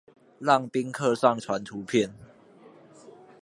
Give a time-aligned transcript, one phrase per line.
[0.39, 2.11] 讓賓客上傳圖片